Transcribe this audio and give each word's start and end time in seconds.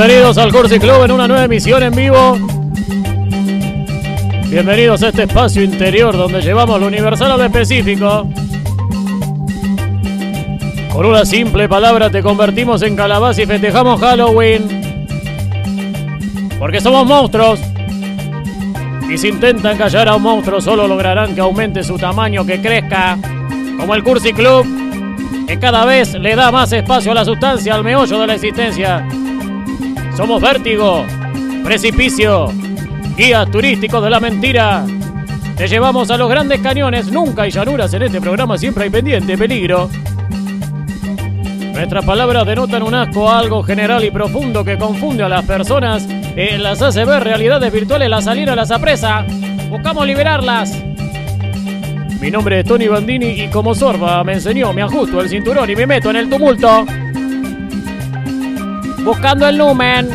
Bienvenidos 0.00 0.38
al 0.38 0.50
Cursi 0.50 0.78
Club 0.78 1.04
en 1.04 1.12
una 1.12 1.28
nueva 1.28 1.44
emisión 1.44 1.82
en 1.82 1.94
vivo. 1.94 2.38
Bienvenidos 4.48 5.02
a 5.02 5.08
este 5.08 5.24
espacio 5.24 5.62
interior 5.62 6.16
donde 6.16 6.40
llevamos 6.40 6.80
lo 6.80 6.86
universal 6.86 7.38
a 7.38 7.44
específico. 7.44 8.26
Con 10.90 11.04
una 11.04 11.26
simple 11.26 11.68
palabra 11.68 12.08
te 12.08 12.22
convertimos 12.22 12.80
en 12.80 12.96
calabaza 12.96 13.42
y 13.42 13.46
festejamos 13.46 14.00
Halloween. 14.00 14.68
Porque 16.58 16.80
somos 16.80 17.06
monstruos. 17.06 17.60
Y 19.06 19.18
si 19.18 19.28
intentan 19.28 19.76
callar 19.76 20.08
a 20.08 20.16
un 20.16 20.22
monstruo 20.22 20.62
solo 20.62 20.88
lograrán 20.88 21.34
que 21.34 21.42
aumente 21.42 21.82
su 21.82 21.98
tamaño, 21.98 22.46
que 22.46 22.58
crezca. 22.62 23.18
Como 23.78 23.94
el 23.94 24.02
Cursi 24.02 24.32
Club, 24.32 24.66
que 25.46 25.58
cada 25.58 25.84
vez 25.84 26.14
le 26.14 26.34
da 26.36 26.50
más 26.50 26.72
espacio 26.72 27.12
a 27.12 27.16
la 27.16 27.26
sustancia, 27.26 27.74
al 27.74 27.84
meollo 27.84 28.18
de 28.18 28.26
la 28.26 28.34
existencia. 28.36 29.06
Somos 30.16 30.42
vértigo, 30.42 31.04
precipicio, 31.64 32.52
guías 33.16 33.50
turísticos 33.50 34.02
de 34.02 34.10
la 34.10 34.20
mentira. 34.20 34.84
Te 35.56 35.68
llevamos 35.68 36.10
a 36.10 36.16
los 36.16 36.28
grandes 36.28 36.60
cañones, 36.60 37.10
nunca 37.10 37.42
hay 37.42 37.50
llanuras 37.50 37.92
en 37.94 38.02
este 38.02 38.20
programa, 38.20 38.58
siempre 38.58 38.84
hay 38.84 38.90
pendiente, 38.90 39.36
peligro. 39.36 39.88
Nuestras 41.72 42.04
palabras 42.04 42.44
denotan 42.46 42.82
un 42.82 42.94
asco 42.94 43.30
algo 43.30 43.62
general 43.62 44.04
y 44.04 44.10
profundo 44.10 44.64
que 44.64 44.76
confunde 44.76 45.22
a 45.22 45.28
las 45.28 45.44
personas, 45.44 46.06
eh, 46.36 46.58
las 46.58 46.82
hace 46.82 47.04
ver 47.04 47.24
realidades 47.24 47.72
virtuales, 47.72 48.10
las 48.10 48.24
salida 48.24 48.54
las 48.54 48.70
apresa. 48.70 49.24
Buscamos 49.70 50.06
liberarlas. 50.06 50.82
Mi 52.20 52.30
nombre 52.30 52.60
es 52.60 52.66
Tony 52.66 52.86
Bandini 52.86 53.28
y 53.28 53.48
como 53.48 53.74
sorba 53.74 54.22
me 54.24 54.34
enseñó, 54.34 54.74
me 54.74 54.82
ajusto 54.82 55.22
el 55.22 55.28
cinturón 55.30 55.70
y 55.70 55.76
me 55.76 55.86
meto 55.86 56.10
en 56.10 56.16
el 56.16 56.28
tumulto. 56.28 56.84
Buscando 59.04 59.48
el 59.48 59.56
lumen. 59.56 60.08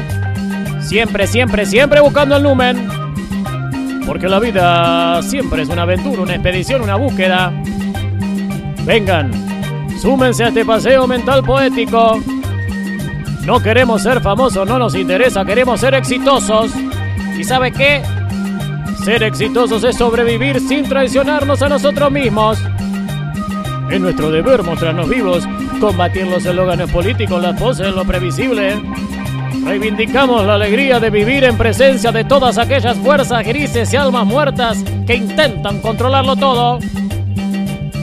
Siempre, 0.81 1.27
siempre, 1.27 1.65
siempre 1.65 1.99
buscando 2.01 2.35
el 2.37 2.43
lumen. 2.43 2.87
Porque 4.05 4.27
la 4.27 4.39
vida 4.39 5.21
siempre 5.23 5.63
es 5.63 5.69
una 5.69 5.81
aventura, 5.81 6.21
una 6.21 6.35
expedición, 6.35 6.81
una 6.81 6.95
búsqueda. 6.95 7.51
Vengan, 8.85 9.31
súmense 9.99 10.43
a 10.43 10.49
este 10.49 10.63
paseo 10.63 11.07
mental 11.07 11.43
poético. 11.43 12.21
No 13.45 13.59
queremos 13.61 14.03
ser 14.03 14.21
famosos, 14.21 14.67
no 14.67 14.77
nos 14.77 14.95
interesa, 14.95 15.43
queremos 15.43 15.79
ser 15.79 15.95
exitosos. 15.95 16.71
¿Y 17.37 17.43
sabe 17.43 17.71
qué? 17.71 18.03
Ser 19.03 19.23
exitosos 19.23 19.83
es 19.83 19.97
sobrevivir 19.97 20.59
sin 20.59 20.87
traicionarnos 20.87 21.61
a 21.61 21.69
nosotros 21.69 22.11
mismos. 22.11 22.59
Es 23.89 23.99
nuestro 23.99 24.31
deber 24.31 24.63
mostrarnos 24.63 25.07
vivos, 25.09 25.47
combatir 25.79 26.27
los 26.27 26.45
eslóganes 26.45 26.89
políticos, 26.91 27.41
las 27.41 27.59
poses, 27.59 27.93
lo 27.93 28.05
previsible. 28.05 28.75
Reivindicamos 29.63 30.45
la 30.45 30.55
alegría 30.55 30.99
de 30.99 31.09
vivir 31.09 31.43
en 31.43 31.57
presencia 31.57 32.11
de 32.11 32.23
todas 32.23 32.57
aquellas 32.57 32.97
fuerzas 32.97 33.45
grises 33.45 33.91
y 33.93 33.97
almas 33.97 34.25
muertas 34.25 34.83
que 35.07 35.15
intentan 35.15 35.79
controlarlo 35.81 36.35
todo. 36.35 36.79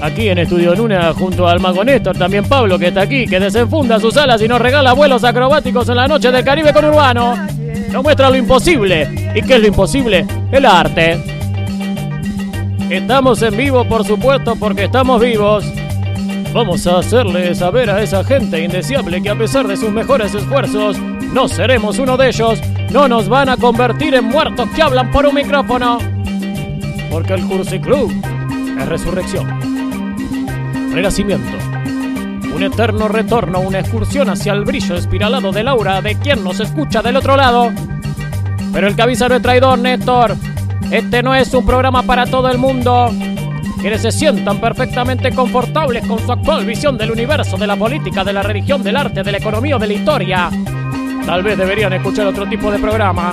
Aquí 0.02 0.28
en 0.28 0.38
Estudio 0.38 0.74
Luna, 0.74 1.12
junto 1.14 1.46
al 1.46 1.60
mago 1.60 1.84
Néstor, 1.84 2.16
también 2.18 2.44
Pablo, 2.48 2.76
que 2.78 2.88
está 2.88 3.02
aquí, 3.02 3.26
que 3.26 3.38
desenfunda 3.38 4.00
sus 4.00 4.16
alas 4.16 4.42
y 4.42 4.48
nos 4.48 4.60
regala 4.60 4.92
vuelos 4.94 5.22
acrobáticos 5.22 5.88
en 5.88 5.96
la 5.96 6.08
noche 6.08 6.32
del 6.32 6.44
Caribe 6.44 6.72
con 6.72 6.84
Urbano. 6.84 7.36
Nos 7.92 8.02
muestra 8.02 8.28
lo 8.28 8.36
imposible. 8.36 9.32
¿Y 9.34 9.42
qué 9.42 9.54
es 9.54 9.60
lo 9.60 9.68
imposible? 9.68 10.26
El 10.50 10.66
arte. 10.66 11.22
Estamos 12.90 13.40
en 13.42 13.56
vivo, 13.56 13.84
por 13.84 14.04
supuesto, 14.04 14.56
porque 14.56 14.84
estamos 14.84 15.20
vivos. 15.20 15.64
Vamos 16.52 16.86
a 16.86 16.98
hacerle 16.98 17.54
saber 17.54 17.88
a 17.88 18.02
esa 18.02 18.22
gente 18.24 18.62
indeseable 18.62 19.22
que 19.22 19.30
a 19.30 19.34
pesar 19.34 19.66
de 19.66 19.74
sus 19.74 19.90
mejores 19.90 20.34
esfuerzos, 20.34 20.98
no 20.98 21.48
seremos 21.48 21.98
uno 21.98 22.18
de 22.18 22.28
ellos. 22.28 22.60
No 22.90 23.08
nos 23.08 23.26
van 23.26 23.48
a 23.48 23.56
convertir 23.56 24.14
en 24.14 24.26
muertos 24.26 24.68
que 24.74 24.82
hablan 24.82 25.10
por 25.10 25.24
un 25.24 25.34
micrófono. 25.34 25.96
Porque 27.10 27.32
el 27.32 27.46
Cursi 27.46 27.80
Club 27.80 28.12
es 28.78 28.86
resurrección, 28.86 29.48
renacimiento, 30.92 31.56
un 32.54 32.62
eterno 32.62 33.08
retorno, 33.08 33.60
una 33.60 33.80
excursión 33.80 34.28
hacia 34.28 34.52
el 34.52 34.64
brillo 34.64 34.94
espiralado 34.94 35.52
del 35.52 35.68
aura 35.68 36.02
de 36.02 36.16
quien 36.16 36.44
nos 36.44 36.60
escucha 36.60 37.00
del 37.00 37.16
otro 37.16 37.34
lado. 37.34 37.72
Pero 38.74 38.88
el 38.88 38.94
que 38.94 39.02
es 39.10 39.42
traidor, 39.42 39.78
Néstor. 39.78 40.36
Este 40.90 41.22
no 41.22 41.34
es 41.34 41.54
un 41.54 41.64
programa 41.64 42.02
para 42.02 42.26
todo 42.26 42.50
el 42.50 42.58
mundo. 42.58 43.10
Quienes 43.82 44.02
se 44.02 44.12
sientan 44.12 44.60
perfectamente 44.60 45.32
confortables 45.32 46.06
con 46.06 46.20
su 46.20 46.30
actual 46.30 46.64
visión 46.64 46.96
del 46.96 47.10
universo, 47.10 47.56
de 47.56 47.66
la 47.66 47.74
política, 47.74 48.22
de 48.22 48.32
la 48.32 48.40
religión, 48.40 48.80
del 48.80 48.96
arte, 48.96 49.24
de 49.24 49.32
la 49.32 49.38
economía 49.38 49.74
o 49.74 49.78
de 49.80 49.88
la 49.88 49.92
historia. 49.92 50.50
Tal 51.26 51.42
vez 51.42 51.58
deberían 51.58 51.92
escuchar 51.92 52.28
otro 52.28 52.48
tipo 52.48 52.70
de 52.70 52.78
programa. 52.78 53.32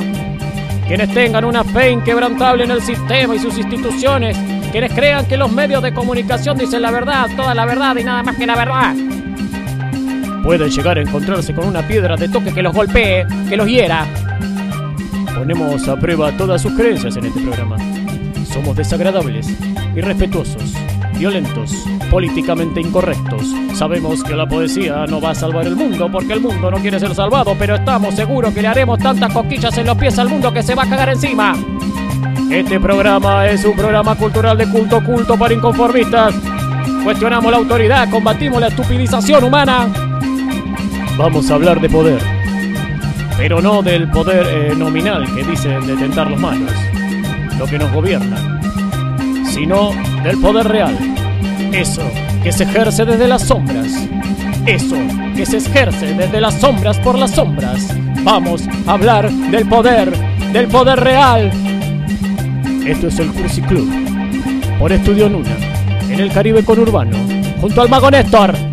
Quienes 0.87 1.13
tengan 1.13 1.45
una 1.45 1.63
fe 1.63 1.91
inquebrantable 1.91 2.63
en 2.63 2.71
el 2.71 2.81
sistema 2.81 3.35
y 3.35 3.39
sus 3.39 3.59
instituciones. 3.59 4.35
Quienes 4.71 4.91
crean 4.91 5.27
que 5.27 5.37
los 5.37 5.51
medios 5.51 5.83
de 5.83 5.93
comunicación 5.93 6.57
dicen 6.57 6.81
la 6.81 6.89
verdad, 6.89 7.27
toda 7.37 7.53
la 7.53 7.65
verdad 7.65 7.95
y 7.97 8.03
nada 8.03 8.23
más 8.23 8.35
que 8.35 8.47
la 8.47 8.55
verdad. 8.55 8.95
Pueden 10.41 10.71
llegar 10.71 10.97
a 10.97 11.01
encontrarse 11.01 11.53
con 11.53 11.67
una 11.67 11.87
piedra 11.87 12.15
de 12.15 12.27
toque 12.27 12.51
que 12.51 12.63
los 12.63 12.73
golpee, 12.73 13.27
que 13.47 13.55
los 13.55 13.67
hiera. 13.67 14.07
Ponemos 15.37 15.87
a 15.87 15.95
prueba 15.95 16.31
todas 16.31 16.63
sus 16.63 16.73
creencias 16.73 17.15
en 17.17 17.25
este 17.25 17.39
programa. 17.39 17.77
Somos 18.51 18.75
desagradables, 18.75 19.47
irrespetuosos, 19.99 20.73
violentos, 21.17 21.71
políticamente 22.09 22.81
incorrectos. 22.81 23.43
Sabemos 23.73 24.23
que 24.23 24.35
la 24.35 24.47
poesía 24.47 25.05
no 25.07 25.21
va 25.21 25.31
a 25.31 25.35
salvar 25.35 25.67
el 25.67 25.75
mundo 25.75 26.09
porque 26.11 26.33
el 26.33 26.41
mundo 26.41 26.71
no 26.71 26.77
quiere 26.77 26.99
ser 26.99 27.13
salvado, 27.13 27.55
pero 27.59 27.75
estamos 27.75 28.15
seguros 28.15 28.53
que 28.53 28.61
le 28.61 28.67
haremos 28.67 28.97
tantas 28.99 29.31
cosquillas 29.31 29.77
en 29.77 29.85
los 29.85 29.97
pies 29.97 30.17
al 30.17 30.29
mundo 30.29 30.51
que 30.51 30.63
se 30.63 30.75
va 30.75 30.83
a 30.83 30.89
cagar 30.89 31.09
encima. 31.09 31.55
Este 32.49 32.79
programa 32.79 33.47
es 33.47 33.63
un 33.63 33.75
programa 33.75 34.15
cultural 34.15 34.57
de 34.57 34.67
culto 34.69 35.03
culto 35.03 35.37
para 35.37 35.53
inconformistas. 35.53 36.33
Cuestionamos 37.03 37.51
la 37.51 37.57
autoridad, 37.57 38.09
combatimos 38.09 38.59
la 38.59 38.67
estupidización 38.67 39.43
humana. 39.43 39.87
Vamos 41.17 41.51
a 41.51 41.55
hablar 41.55 41.79
de 41.79 41.89
poder, 41.89 42.19
pero 43.37 43.61
no 43.61 43.81
del 43.81 44.09
poder 44.09 44.47
eh, 44.47 44.75
nominal 44.75 45.25
que 45.35 45.43
dicen 45.43 45.85
detentar 45.85 46.31
los 46.31 46.39
malos, 46.39 46.71
lo 47.57 47.65
que 47.65 47.77
nos 47.77 47.91
gobierna, 47.91 48.58
sino 49.59 49.91
del 50.23 50.39
poder 50.39 50.69
real. 50.69 50.97
Eso 51.73 52.01
que 52.41 52.51
se 52.51 52.63
ejerce 52.63 53.03
desde 53.03 53.27
las 53.27 53.43
sombras. 53.43 54.07
Eso 54.65 54.95
que 55.35 55.45
se 55.45 55.57
ejerce 55.57 56.13
desde 56.13 56.39
las 56.39 56.53
sombras 56.53 56.97
por 56.99 57.19
las 57.19 57.31
sombras. 57.31 57.93
Vamos 58.23 58.63
a 58.87 58.93
hablar 58.93 59.29
del 59.29 59.67
poder, 59.67 60.17
del 60.53 60.67
poder 60.67 61.01
real. 61.01 61.51
Esto 62.85 63.07
es 63.07 63.19
el 63.19 63.27
Cursi 63.33 63.61
Club, 63.61 63.89
por 64.79 64.93
Estudio 64.93 65.29
Nuna, 65.29 65.55
en 66.09 66.21
el 66.21 66.31
Caribe 66.31 66.63
conurbano, 66.63 67.17
junto 67.59 67.81
al 67.81 67.89
mago 67.89 68.09
Néstor. 68.09 68.68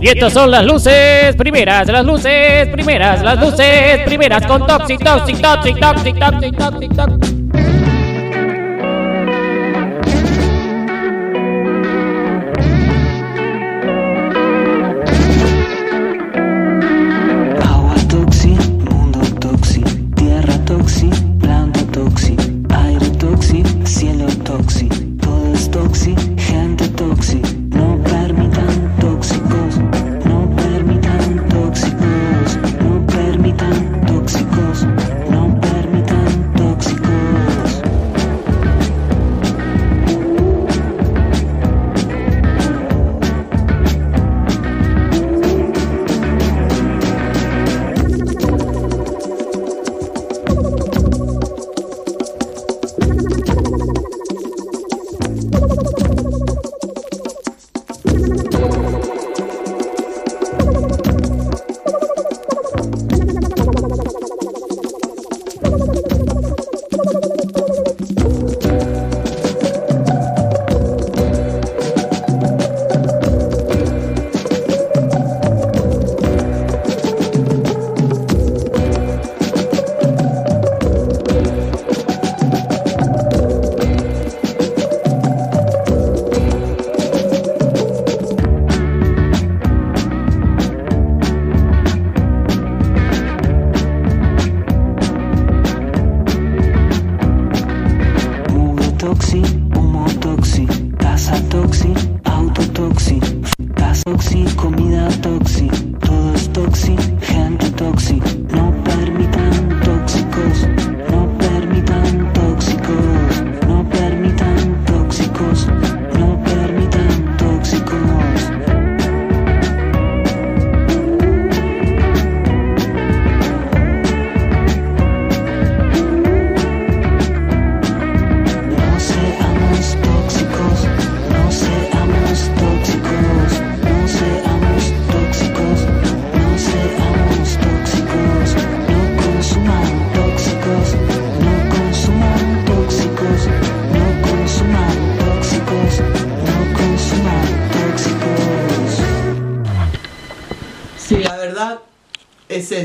Y 0.00 0.08
estas 0.08 0.32
son 0.32 0.50
las 0.50 0.64
luces 0.64 1.36
primeras, 1.36 1.86
las 1.88 2.04
luces 2.04 2.68
primeras, 2.68 3.22
las 3.22 3.38
luces 3.38 4.00
primeras 4.06 4.46
con 4.46 4.66
Toxic, 4.66 5.02
Toxic, 5.02 5.40
Toxic, 5.40 5.78
Toxic, 5.78 6.18
Toxic, 6.18 6.56
Toxic, 6.56 6.96
Toxic. 6.96 7.49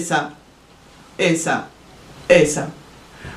Esa, 0.06 0.30
esa, 1.18 1.68
esa. 2.28 2.70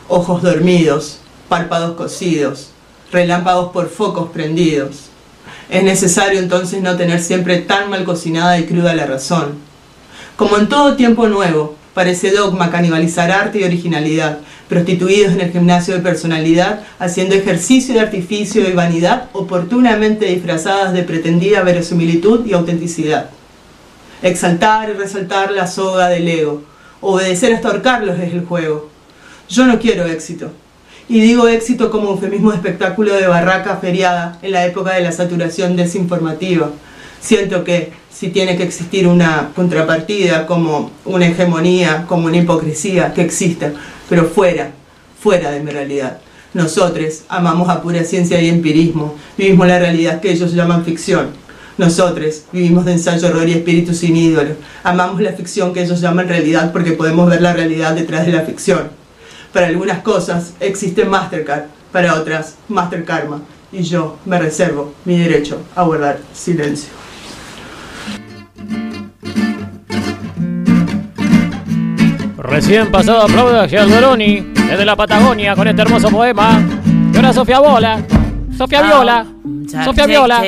Ojos 0.08 0.42
dormidos, 0.42 1.20
párpados 1.48 1.96
cosidos, 1.96 2.68
relámpagos 3.10 3.72
por 3.72 3.88
focos 3.88 4.30
prendidos. 4.30 5.06
Es 5.70 5.82
necesario 5.82 6.38
entonces 6.38 6.82
no 6.82 6.96
tener 6.96 7.22
siempre 7.22 7.58
tan 7.58 7.88
mal 7.88 8.04
cocinada 8.04 8.58
y 8.58 8.66
cruda 8.66 8.94
la 8.94 9.06
razón. 9.06 9.54
Como 10.36 10.58
en 10.58 10.68
todo 10.68 10.96
tiempo 10.96 11.26
nuevo, 11.28 11.76
parece 11.94 12.30
dogma 12.30 12.70
canibalizar 12.70 13.30
arte 13.30 13.60
y 13.60 13.64
originalidad, 13.64 14.38
prostituidos 14.68 15.32
en 15.32 15.40
el 15.40 15.52
gimnasio 15.52 15.94
de 15.94 16.00
personalidad, 16.00 16.82
haciendo 16.98 17.34
ejercicio 17.34 17.94
de 17.94 18.00
artificio 18.00 18.68
y 18.68 18.72
vanidad 18.72 19.30
oportunamente 19.32 20.26
disfrazadas 20.26 20.92
de 20.92 21.02
pretendida 21.02 21.62
verosimilitud 21.62 22.44
y 22.46 22.52
autenticidad 22.52 23.30
exaltar 24.22 24.90
y 24.90 24.92
resaltar 24.94 25.50
la 25.52 25.66
soga 25.66 26.08
del 26.08 26.28
ego, 26.28 26.62
obedecer 27.00 27.54
hasta 27.54 27.68
ahorcarlos 27.68 28.18
es 28.18 28.32
el 28.32 28.44
juego. 28.44 28.90
Yo 29.48 29.66
no 29.66 29.78
quiero 29.78 30.04
éxito. 30.06 30.50
Y 31.08 31.20
digo 31.20 31.48
éxito 31.48 31.90
como 31.90 32.10
eufemismo 32.10 32.50
de 32.50 32.56
espectáculo 32.56 33.14
de 33.14 33.26
barraca 33.26 33.76
feriada 33.76 34.38
en 34.42 34.52
la 34.52 34.66
época 34.66 34.94
de 34.94 35.00
la 35.00 35.12
saturación 35.12 35.74
desinformativa. 35.74 36.70
Siento 37.20 37.64
que 37.64 37.92
si 38.12 38.28
tiene 38.28 38.56
que 38.56 38.64
existir 38.64 39.06
una 39.06 39.52
contrapartida 39.54 40.46
como 40.46 40.90
una 41.04 41.28
hegemonía, 41.28 42.04
como 42.06 42.26
una 42.26 42.36
hipocresía, 42.36 43.14
que 43.14 43.22
exista, 43.22 43.72
pero 44.08 44.26
fuera, 44.26 44.72
fuera 45.20 45.50
de 45.50 45.60
mi 45.60 45.70
realidad. 45.70 46.18
Nosotros 46.52 47.22
amamos 47.28 47.68
a 47.68 47.80
pura 47.80 48.04
ciencia 48.04 48.40
y 48.40 48.48
empirismo, 48.48 49.14
vivimos 49.36 49.66
la 49.66 49.78
realidad 49.78 50.20
que 50.20 50.32
ellos 50.32 50.52
llaman 50.52 50.84
ficción. 50.84 51.28
Nosotros 51.78 52.42
vivimos 52.52 52.84
de 52.84 52.92
ensayo, 52.92 53.28
horror 53.28 53.48
y 53.48 53.52
espíritu 53.52 53.94
sin 53.94 54.16
ídolo. 54.16 54.50
Amamos 54.82 55.20
la 55.20 55.32
ficción 55.32 55.72
que 55.72 55.84
ellos 55.84 56.00
llaman 56.00 56.26
realidad 56.26 56.72
porque 56.72 56.92
podemos 56.92 57.30
ver 57.30 57.40
la 57.40 57.52
realidad 57.52 57.94
detrás 57.94 58.26
de 58.26 58.32
la 58.32 58.42
ficción. 58.42 58.90
Para 59.52 59.68
algunas 59.68 60.00
cosas 60.00 60.54
existe 60.58 61.04
Mastercard, 61.04 61.66
para 61.92 62.16
otras 62.16 62.56
Master 62.68 63.04
Karma. 63.04 63.42
Y 63.70 63.82
yo 63.82 64.18
me 64.24 64.40
reservo 64.40 64.92
mi 65.04 65.18
derecho 65.18 65.60
a 65.76 65.84
guardar 65.84 66.18
silencio. 66.34 66.90
Recién 72.38 72.90
pasado 72.90 73.22
aplaude 73.22 73.60
a 73.60 73.68
Gialdoroni 73.68 74.40
desde 74.40 74.84
la 74.84 74.96
Patagonia 74.96 75.54
con 75.54 75.68
este 75.68 75.82
hermoso 75.82 76.08
poema. 76.08 76.60
Y 77.12 77.16
ahora 77.16 77.32
Sofía 77.32 77.60
Bola. 77.60 78.02
Sofía 78.56 78.82
Viola. 78.82 79.26
Sofía 79.84 80.06
Viola. 80.06 80.42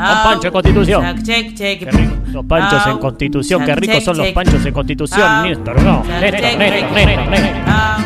Los 0.00 0.18
panchos 0.24 0.44
en 0.44 0.52
Constitución. 0.52 1.22
Qué 1.24 1.88
rico. 1.90 2.14
Los 2.32 2.44
panchos 2.46 2.86
en 2.86 2.98
Constitución. 2.98 3.64
Qué 3.64 3.74
ricos 3.76 4.04
son 4.04 4.16
los 4.16 4.28
panchos 4.28 4.64
en 4.66 4.72
Constitución. 4.72 5.42
Néstor, 5.42 5.82
no. 5.82 6.04
Néstor, 6.04 6.40
Néstor, 6.58 6.92
Néstor, 6.92 7.30
Néstor. 7.30 8.00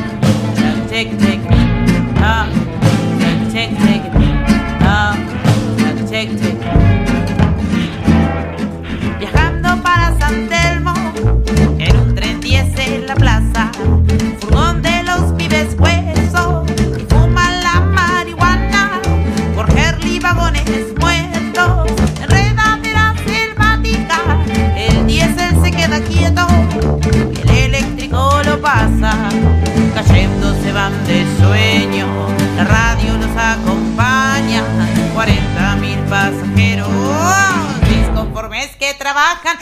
Trabajan, 39.15 39.57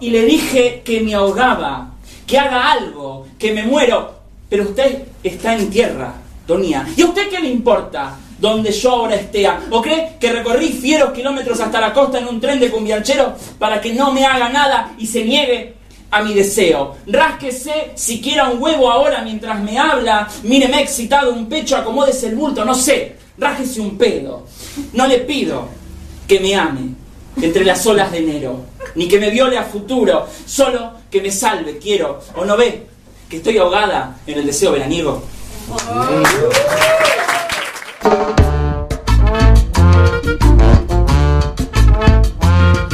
y 0.00 0.10
le 0.10 0.24
dije 0.24 0.82
que 0.84 1.00
me 1.00 1.14
ahogaba, 1.14 1.94
que 2.26 2.38
haga 2.38 2.72
algo, 2.72 3.26
que 3.38 3.52
me 3.52 3.64
muero. 3.64 4.14
Pero 4.48 4.64
usted 4.64 5.04
está 5.22 5.54
en 5.54 5.70
tierra, 5.70 6.14
Donía. 6.46 6.86
¿Y 6.96 7.02
a 7.02 7.06
usted 7.06 7.28
qué 7.30 7.40
le 7.40 7.48
importa? 7.48 8.18
donde 8.38 8.72
yo 8.72 8.90
ahora 8.90 9.14
esté. 9.14 9.48
¿O 9.70 9.80
cree 9.80 10.16
que 10.20 10.32
recorrí 10.32 10.68
fieros 10.68 11.12
kilómetros 11.12 11.60
hasta 11.60 11.80
la 11.80 11.94
costa 11.94 12.18
en 12.18 12.28
un 12.28 12.40
tren 12.40 12.60
de 12.60 12.70
cumbianchero 12.70 13.34
para 13.58 13.80
que 13.80 13.94
no 13.94 14.12
me 14.12 14.26
haga 14.26 14.50
nada 14.50 14.92
y 14.98 15.06
se 15.06 15.24
niegue 15.24 15.74
a 16.10 16.22
mi 16.22 16.34
deseo? 16.34 16.96
Rásquese 17.06 17.92
siquiera 17.94 18.48
un 18.48 18.62
huevo 18.62 18.90
ahora 18.90 19.22
mientras 19.22 19.62
me 19.62 19.78
habla, 19.78 20.28
míreme 20.42 20.82
excitado 20.82 21.32
un 21.32 21.46
pecho, 21.48 21.76
acomódese 21.76 22.26
el 22.26 22.34
bulto, 22.34 22.64
no 22.64 22.74
sé, 22.74 23.16
rájese 23.38 23.80
un 23.80 23.96
pedo. 23.96 24.46
No 24.92 25.06
le 25.06 25.20
pido 25.20 25.68
que 26.28 26.40
me 26.40 26.54
ame 26.54 27.03
entre 27.40 27.64
las 27.64 27.84
olas 27.86 28.12
de 28.12 28.18
enero, 28.18 28.60
ni 28.94 29.08
que 29.08 29.18
me 29.18 29.30
viole 29.30 29.58
a 29.58 29.64
futuro, 29.64 30.26
solo 30.46 30.92
que 31.10 31.20
me 31.20 31.30
salve, 31.30 31.78
quiero, 31.78 32.20
o 32.36 32.44
no 32.44 32.56
ve 32.56 32.86
que 33.28 33.38
estoy 33.38 33.58
ahogada 33.58 34.16
en 34.26 34.38
el 34.38 34.46
deseo 34.46 34.72
veraniego. 34.72 35.22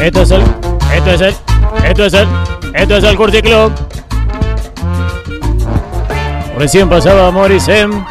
Esto 0.01 0.23
es 0.23 0.31
el. 0.31 0.43
Esto 0.95 1.11
es 1.11 1.21
el. 1.21 1.35
Esto 1.85 2.05
es 2.05 2.15
el. 2.15 2.29
Esto 2.75 2.97
es 2.97 3.05
el 3.05 3.17
Curti 3.17 3.43
Club. 3.43 3.73
Recién 6.57 6.89
pasaba 6.89 7.31
Morrison. 7.31 8.07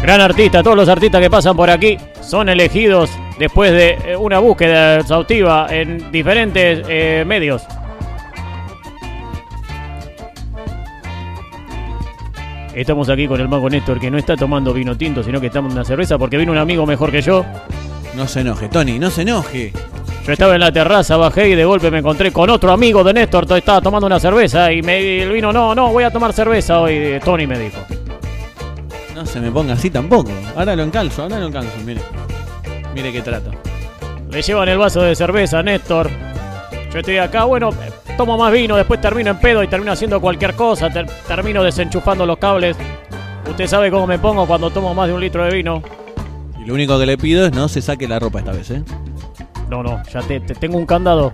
Gran 0.00 0.20
artista. 0.20 0.62
Todos 0.62 0.76
los 0.76 0.88
artistas 0.88 1.20
que 1.20 1.30
pasan 1.30 1.56
por 1.56 1.70
aquí 1.70 1.98
son 2.20 2.48
elegidos 2.48 3.10
después 3.38 3.72
de 3.72 4.12
eh, 4.12 4.16
una 4.16 4.38
búsqueda 4.38 5.00
exhaustiva 5.00 5.66
en 5.70 6.10
diferentes 6.12 6.84
eh, 6.88 7.24
medios. 7.26 7.62
Estamos 12.74 13.08
aquí 13.10 13.26
con 13.28 13.38
el 13.40 13.48
mago 13.48 13.68
Néstor 13.68 14.00
que 14.00 14.10
no 14.10 14.16
está 14.16 14.34
tomando 14.34 14.72
vino 14.72 14.96
tinto, 14.96 15.22
sino 15.22 15.40
que 15.40 15.46
está 15.48 15.58
tomando 15.58 15.76
una 15.76 15.84
cerveza 15.84 16.16
porque 16.16 16.38
vino 16.38 16.52
un 16.52 16.58
amigo 16.58 16.86
mejor 16.86 17.10
que 17.10 17.20
yo. 17.20 17.44
No 18.16 18.26
se 18.26 18.40
enoje, 18.40 18.68
Tony, 18.68 18.98
no 18.98 19.10
se 19.10 19.22
enoje. 19.22 19.72
Yo 20.26 20.32
estaba 20.32 20.54
en 20.54 20.60
la 20.60 20.72
terraza, 20.72 21.16
bajé 21.16 21.48
y 21.50 21.54
de 21.54 21.64
golpe 21.64 21.90
me 21.90 21.98
encontré 21.98 22.32
con 22.32 22.48
otro 22.48 22.72
amigo 22.72 23.02
de 23.04 23.12
Néstor, 23.12 23.44
to- 23.44 23.56
estaba 23.56 23.80
tomando 23.80 24.06
una 24.06 24.20
cerveza 24.20 24.72
y 24.72 24.80
me 24.80 25.02
y 25.02 25.20
el 25.20 25.32
vino, 25.32 25.52
no, 25.52 25.74
no, 25.74 25.92
voy 25.92 26.04
a 26.04 26.10
tomar 26.10 26.32
cerveza 26.32 26.80
hoy, 26.80 26.92
eh, 26.94 27.20
Tony 27.22 27.46
me 27.46 27.58
dijo. 27.58 27.78
No 29.14 29.26
se 29.26 29.40
me 29.40 29.50
ponga 29.50 29.74
así 29.74 29.90
tampoco. 29.90 30.30
Ahora 30.56 30.74
lo 30.76 30.84
encalzo, 30.84 31.22
ahora 31.24 31.40
lo 31.40 31.48
encalzo, 31.48 31.72
mire. 31.84 32.00
Mire 32.94 33.12
qué 33.12 33.22
trato. 33.22 33.50
Le 34.30 34.42
llevan 34.42 34.68
el 34.68 34.78
vaso 34.78 35.02
de 35.02 35.14
cerveza 35.14 35.62
Néstor. 35.62 36.10
Yo 36.92 36.98
estoy 36.98 37.18
acá, 37.18 37.44
bueno, 37.44 37.70
tomo 38.16 38.36
más 38.36 38.52
vino, 38.52 38.76
después 38.76 39.00
termino 39.00 39.30
en 39.30 39.38
pedo 39.38 39.62
y 39.62 39.68
termino 39.68 39.92
haciendo 39.92 40.20
cualquier 40.20 40.54
cosa, 40.54 40.90
ter- 40.90 41.06
termino 41.26 41.62
desenchufando 41.62 42.26
los 42.26 42.36
cables. 42.38 42.76
Usted 43.48 43.66
sabe 43.66 43.90
cómo 43.90 44.06
me 44.06 44.18
pongo 44.18 44.46
cuando 44.46 44.70
tomo 44.70 44.94
más 44.94 45.08
de 45.08 45.14
un 45.14 45.20
litro 45.20 45.44
de 45.44 45.54
vino. 45.54 45.82
Y 46.60 46.64
lo 46.66 46.74
único 46.74 46.98
que 46.98 47.06
le 47.06 47.16
pido 47.18 47.46
es 47.46 47.52
no 47.52 47.68
se 47.68 47.80
saque 47.82 48.06
la 48.06 48.18
ropa 48.18 48.38
esta 48.40 48.52
vez, 48.52 48.70
¿eh? 48.70 48.82
No, 49.68 49.82
no, 49.82 50.02
ya 50.12 50.20
te, 50.20 50.40
te- 50.40 50.54
tengo 50.54 50.76
un 50.76 50.86
candado. 50.86 51.32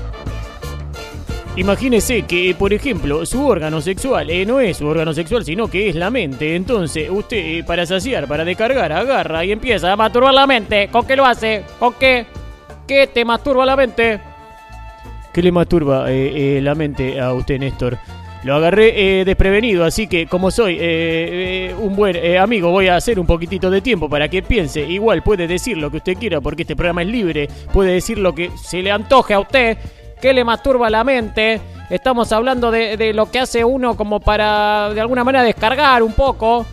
imagínese 1.56 2.24
que, 2.24 2.56
por 2.58 2.74
ejemplo, 2.74 3.26
su 3.26 3.46
órgano 3.46 3.82
sexual 3.82 4.30
eh, 4.30 4.46
no 4.46 4.60
es 4.60 4.78
su 4.78 4.88
órgano 4.88 5.14
sexual, 5.14 5.46
sino 5.46 5.68
que 5.68 5.90
es 5.90 5.96
la 5.96 6.10
mente. 6.10 6.56
Entonces, 6.56 7.10
usted, 7.10 7.38
eh, 7.38 7.64
para 7.64 7.86
saciar, 7.86 8.28
para 8.28 8.44
descargar, 8.44 8.92
agarra 8.92 9.46
y 9.46 9.52
empieza 9.52 9.92
a 9.92 9.96
masturbar 9.96 10.34
la 10.34 10.48
mente. 10.48 10.88
¿Con 10.92 11.06
qué 11.06 11.16
lo 11.16 11.26
hace? 11.26 11.64
¿Con 11.80 11.94
qué? 11.94 12.26
¿Qué 12.88 13.08
te 13.08 13.24
masturba 13.24 13.66
la 13.66 13.76
mente? 13.76 14.20
¿Qué 15.32 15.42
le 15.42 15.52
masturba 15.52 16.06
eh, 16.10 16.60
la 16.62 16.76
mente 16.76 17.20
a 17.20 17.34
usted, 17.34 17.60
Néstor? 17.60 17.98
Lo 18.44 18.56
agarré 18.56 19.24
desprevenido, 19.24 19.86
así 19.86 20.08
que 20.08 20.28
como 20.28 20.52
soy 20.52 20.78
un 21.80 21.96
buen 21.96 22.18
amigo, 22.38 22.72
voy 22.72 22.90
a 22.90 22.98
hacer 22.98 23.18
un 23.18 23.26
poquitito 23.26 23.72
de 23.72 23.80
tiempo 23.80 24.10
para 24.10 24.28
que 24.28 24.44
piense. 24.44 24.82
Igual 24.82 25.24
puede 25.24 25.48
decir 25.48 25.78
lo 25.78 25.90
que 25.90 25.98
usted 25.98 26.18
quiera, 26.18 26.42
porque 26.42 26.64
este 26.64 26.76
programa 26.76 27.04
es 27.04 27.08
libre. 27.08 27.48
Puede 27.72 27.94
decir 27.94 28.18
lo 28.18 28.36
que 28.36 28.52
se 28.62 28.82
le 28.82 28.92
antoje 28.92 29.34
a 29.34 29.40
usted. 29.40 29.78
¿Qué 30.24 30.32
le 30.34 30.46
masturba 30.46 30.90
la 30.90 31.04
mente? 31.04 31.60
Estamos 31.90 32.32
hablando 32.32 32.72
de, 32.72 32.96
de 32.96 33.14
lo 33.14 33.30
que 33.30 33.40
hace 33.40 33.66
uno 33.66 33.98
como 33.98 34.22
para, 34.22 34.90
de 34.94 35.02
alguna 35.02 35.26
manera, 35.26 35.44
descargar 35.44 36.02
un 36.02 36.14
poco. 36.14 36.66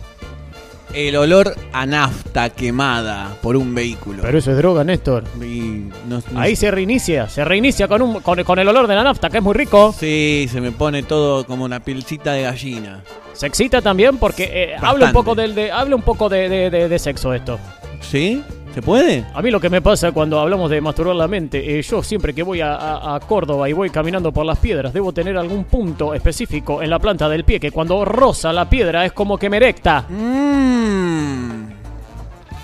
El 0.93 1.17
olor 1.17 1.53
a 1.73 1.85
nafta 1.85 2.49
quemada 2.51 3.35
por 3.41 3.57
un 3.57 3.75
vehículo. 3.75 4.21
Pero 4.21 4.37
eso 4.37 4.51
es 4.51 4.57
droga, 4.57 4.85
Néstor. 4.85 5.25
Y 5.41 5.89
no- 6.07 6.21
no 6.31 6.39
Ahí 6.39 6.55
se 6.55 6.71
reinicia, 6.71 7.27
se 7.27 7.43
reinicia 7.43 7.89
con, 7.89 8.01
un, 8.01 8.19
con, 8.21 8.41
con 8.45 8.57
el 8.57 8.69
olor 8.69 8.87
de 8.87 8.95
la 8.95 9.03
nafta, 9.03 9.29
que 9.29 9.39
es 9.39 9.43
muy 9.43 9.53
rico. 9.53 9.93
Sí, 9.99 10.47
se 10.49 10.61
me 10.61 10.71
pone 10.71 11.03
todo 11.03 11.45
como 11.45 11.65
una 11.65 11.81
pilcita 11.81 12.31
de 12.31 12.43
gallina. 12.43 13.03
Se 13.33 13.47
excita 13.47 13.81
también 13.81 14.17
porque 14.17 14.43
eh, 14.45 14.75
habla 14.75 14.91
un 14.91 14.99
Bastante. 14.99 15.13
poco 15.13 15.35
del 15.35 15.55
de, 15.55 15.73
habla 15.73 15.97
un 15.97 16.03
poco 16.03 16.29
de, 16.29 16.47
de- 16.47 16.69
de- 16.69 16.87
de 16.87 16.99
sexo 16.99 17.33
esto. 17.33 17.59
¿Sí? 17.99 18.41
¿Se 18.73 18.81
puede? 18.81 19.25
A 19.33 19.41
mí 19.41 19.51
lo 19.51 19.59
que 19.59 19.69
me 19.69 19.81
pasa 19.81 20.13
cuando 20.13 20.39
hablamos 20.39 20.69
de 20.69 20.79
masturbar 20.79 21.15
la 21.15 21.27
mente, 21.27 21.77
eh, 21.77 21.81
yo 21.81 22.01
siempre 22.01 22.33
que 22.33 22.41
voy 22.41 22.61
a, 22.61 22.73
a- 22.75 23.15
a 23.15 23.19
Córdoba 23.19 23.67
y 23.67 23.73
voy 23.73 23.89
caminando 23.89 24.31
por 24.31 24.45
las 24.45 24.59
piedras, 24.59 24.93
debo 24.93 25.11
tener 25.11 25.35
algún 25.37 25.65
punto 25.65 26.13
específico 26.13 26.81
en 26.81 26.89
la 26.89 26.97
planta 26.97 27.27
del 27.27 27.43
pie 27.43 27.59
que 27.59 27.71
cuando 27.71 28.05
roza 28.05 28.53
la 28.53 28.69
piedra 28.69 29.03
es 29.05 29.11
como 29.11 29.37
que 29.37 29.49
me 29.49 29.57
erecta. 29.57 30.05
Mmm. 30.07 31.69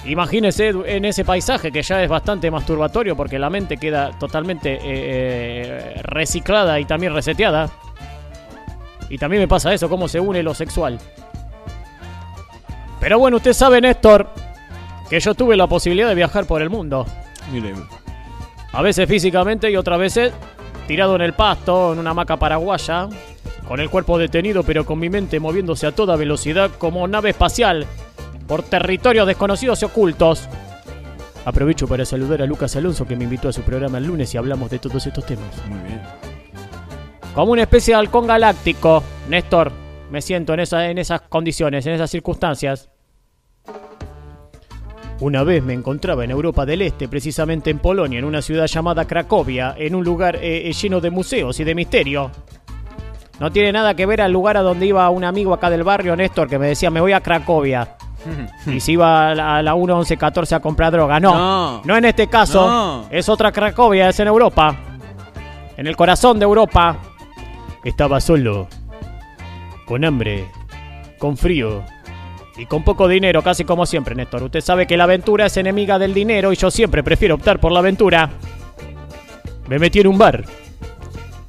Imagínese 0.05 0.69
en 0.85 1.03
ese 1.03 1.25
paisaje 1.25 1.69
que 1.73 1.81
ya 1.83 2.01
es 2.01 2.07
bastante 2.09 2.49
masturbatorio 2.49 3.17
porque 3.17 3.37
la 3.37 3.49
mente 3.49 3.75
queda 3.75 4.11
totalmente 4.17 4.75
eh, 4.75 4.79
eh, 4.85 6.01
reciclada 6.03 6.79
y 6.79 6.85
también 6.85 7.13
reseteada. 7.13 7.69
Y 9.09 9.17
también 9.17 9.41
me 9.41 9.47
pasa 9.49 9.73
eso, 9.73 9.89
cómo 9.89 10.07
se 10.07 10.21
une 10.21 10.41
lo 10.41 10.53
sexual. 10.53 10.97
Pero 13.01 13.19
bueno, 13.19 13.35
usted 13.37 13.51
sabe, 13.51 13.81
Néstor, 13.81 14.29
que 15.09 15.19
yo 15.19 15.33
tuve 15.35 15.55
la 15.55 15.67
posibilidad 15.67 16.07
de 16.09 16.15
viajar 16.15 16.45
por 16.45 16.61
el 16.61 16.69
mundo. 16.69 17.05
Mire, 17.51 17.73
A 18.73 18.81
veces 18.81 19.07
físicamente 19.07 19.71
y 19.71 19.77
otras 19.77 19.99
veces 19.99 20.33
tirado 20.87 21.15
en 21.15 21.21
el 21.21 21.33
pasto, 21.33 21.93
en 21.93 21.99
una 21.99 22.11
hamaca 22.11 22.37
paraguaya, 22.37 23.07
con 23.67 23.79
el 23.79 23.89
cuerpo 23.89 24.17
detenido 24.17 24.63
pero 24.63 24.85
con 24.85 24.99
mi 24.99 25.09
mente 25.09 25.39
moviéndose 25.39 25.87
a 25.87 25.91
toda 25.91 26.15
velocidad 26.15 26.71
como 26.77 27.07
nave 27.07 27.31
espacial 27.31 27.85
por 28.47 28.63
territorios 28.63 29.27
desconocidos 29.27 29.81
y 29.81 29.85
ocultos. 29.85 30.47
Aprovecho 31.45 31.87
para 31.87 32.03
saludar 32.05 32.41
a 32.41 32.45
Lucas 32.45 32.75
Alonso 32.75 33.05
que 33.07 33.15
me 33.15 33.23
invitó 33.23 33.47
a 33.49 33.53
su 33.53 33.61
programa 33.61 33.97
el 33.99 34.05
lunes 34.07 34.33
y 34.33 34.37
hablamos 34.37 34.69
de 34.69 34.79
todos 34.79 35.05
estos 35.07 35.25
temas. 35.25 35.45
muy 35.67 35.79
bien. 35.87 36.01
Como 37.33 37.51
una 37.53 37.61
especie 37.63 37.93
de 37.93 37.99
halcón 37.99 38.27
galáctico, 38.27 39.03
Néstor, 39.29 39.71
me 40.11 40.21
siento 40.21 40.53
en, 40.53 40.61
esa- 40.61 40.89
en 40.89 40.97
esas 40.97 41.21
condiciones, 41.21 41.85
en 41.85 41.93
esas 41.93 42.09
circunstancias. 42.09 42.89
Una 45.19 45.43
vez 45.43 45.63
me 45.63 45.73
encontraba 45.73 46.23
en 46.23 46.29
Europa 46.31 46.65
del 46.65 46.83
Este, 46.83 47.07
precisamente 47.07 47.71
en 47.71 47.79
Polonia, 47.79 48.19
en 48.19 48.25
una 48.25 48.41
ciudad 48.41 48.67
llamada 48.67 49.05
Cracovia, 49.05 49.73
en 49.77 49.95
un 49.95 50.03
lugar 50.03 50.35
eh, 50.35 50.69
eh, 50.69 50.73
lleno 50.73 51.01
de 51.01 51.09
museos 51.09 51.59
y 51.59 51.63
de 51.63 51.73
misterio. 51.73 52.29
No 53.39 53.51
tiene 53.51 53.71
nada 53.71 53.95
que 53.95 54.05
ver 54.05 54.21
al 54.21 54.31
lugar 54.31 54.57
a 54.57 54.61
donde 54.61 54.85
iba 54.85 55.09
un 55.09 55.23
amigo 55.23 55.53
acá 55.53 55.69
del 55.71 55.83
barrio, 55.83 56.15
Néstor, 56.15 56.47
que 56.47 56.59
me 56.59 56.67
decía, 56.67 56.91
me 56.91 57.01
voy 57.01 57.13
a 57.13 57.21
Cracovia. 57.21 57.95
y 58.67 58.79
se 58.79 58.91
iba 58.91 59.31
a 59.31 59.35
la, 59.35 59.57
a 59.57 59.61
la 59.63 59.73
1, 59.73 59.97
11, 59.99 60.17
14 60.17 60.55
a 60.55 60.59
comprar 60.59 60.91
droga. 60.91 61.19
No, 61.19 61.33
No. 61.33 61.81
no, 61.83 61.97
en 61.97 62.05
este 62.05 62.27
caso. 62.27 62.67
No. 62.67 63.05
Es 63.09 63.27
otra 63.27 63.51
Cracovia, 63.51 64.09
es 64.09 64.19
en 64.19 64.27
Europa. 64.27 64.75
En 65.77 65.87
el 65.87 65.95
corazón 65.95 66.37
de 66.37 66.45
Europa. 66.45 66.95
Estaba 67.83 68.19
solo, 68.19 68.67
con 69.85 70.03
hambre, 70.03 70.45
con 71.17 71.37
frío 71.37 71.83
y 72.57 72.65
con 72.65 72.83
poco 72.83 73.07
dinero, 73.07 73.43
casi 73.43 73.63
como 73.63 73.85
siempre, 73.85 74.15
Néstor. 74.15 74.43
Usted 74.43 74.61
sabe 74.61 74.87
que 74.87 74.97
la 74.97 75.03
aventura 75.03 75.45
es 75.45 75.57
enemiga 75.57 75.99
del 75.99 76.13
dinero 76.13 76.51
y 76.51 76.55
yo 76.55 76.71
siempre 76.71 77.03
prefiero 77.03 77.35
optar 77.35 77.59
por 77.59 77.71
la 77.71 77.79
aventura. 77.79 78.31
Me 79.67 79.79
metí 79.79 79.99
en 79.99 80.07
un 80.07 80.17
bar 80.17 80.43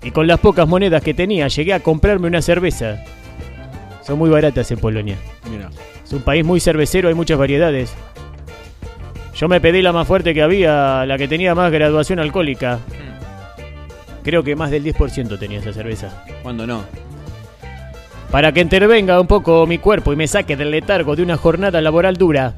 y 0.03 0.11
con 0.11 0.27
las 0.27 0.38
pocas 0.41 0.69
monedas 0.69 1.03
que 1.03 1.15
tenía 1.15 1.49
llegué 1.49 1.73
a 1.73 1.81
comprarme 1.81 2.29
una 2.29 2.43
cerveza. 2.43 3.05
Son 4.03 4.19
muy 4.19 4.29
baratas 4.29 4.71
en 4.71 4.79
Polonia. 4.79 5.17
Mira. 5.50 5.71
Es 6.05 6.12
un 6.12 6.23
país 6.23 6.45
muy 6.45 6.61
cervecero, 6.61 7.09
hay 7.09 7.15
muchas 7.15 7.38
variedades. 7.38 7.95
Yo 9.35 9.47
me 9.49 9.61
pedí 9.61 9.83
la 9.83 9.93
más 9.93 10.07
fuerte 10.07 10.35
que 10.35 10.43
había, 10.43 11.07
la 11.07 11.17
que 11.17 11.29
tenía 11.29 11.55
más 11.55 11.71
graduación 11.71 12.19
alcohólica. 12.19 12.81
Creo 14.25 14.43
que 14.43 14.57
más 14.57 14.71
del 14.71 14.85
10% 14.85 15.38
tenía 15.38 15.61
esa 15.61 15.73
cerveza. 15.73 16.25
¿Cuándo 16.43 16.67
no? 16.67 16.85
Para 18.31 18.53
que 18.53 18.61
intervenga 18.61 19.21
un 19.21 19.27
poco 19.27 19.67
mi 19.67 19.79
cuerpo 19.79 20.13
y 20.13 20.17
me 20.17 20.27
saque 20.29 20.55
del 20.57 20.71
letargo 20.71 21.17
de 21.17 21.23
una 21.23 21.37
jornada 21.37 21.81
laboral 21.81 22.17
dura. 22.17 22.55